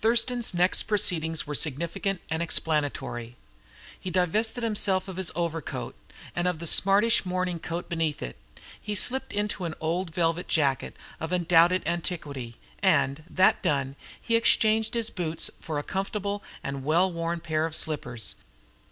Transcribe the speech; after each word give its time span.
Thurston's 0.00 0.54
next 0.54 0.84
proceedings 0.84 1.48
were 1.48 1.54
significant 1.56 2.20
and 2.30 2.40
explanatory. 2.40 3.34
He 3.98 4.08
divested 4.08 4.62
himself 4.62 5.08
of 5.08 5.16
his 5.16 5.32
overcoat, 5.34 5.96
and 6.36 6.46
of 6.46 6.60
the 6.60 6.66
smartish 6.68 7.26
morning 7.26 7.58
coat 7.58 7.88
beneath 7.88 8.22
it, 8.22 8.36
and 8.86 8.96
slipped 8.96 9.32
into 9.32 9.64
an 9.64 9.74
old 9.80 10.14
velvet 10.14 10.46
jacket 10.46 10.96
of 11.18 11.32
undoubted 11.32 11.82
antiquity; 11.88 12.54
and, 12.84 13.24
that 13.28 13.64
done, 13.64 13.96
he 14.20 14.36
exchanged 14.36 14.94
his 14.94 15.10
boots 15.10 15.50
for 15.58 15.76
a 15.76 15.82
comfortable 15.82 16.44
and 16.62 16.84
well 16.84 17.10
worn 17.12 17.40
pair 17.40 17.66
of 17.66 17.74
slippers. 17.74 18.36